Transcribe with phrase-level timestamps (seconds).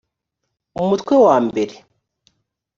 [0.81, 1.75] umutwe wa mbere